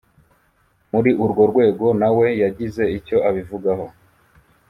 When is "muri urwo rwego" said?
0.91-1.85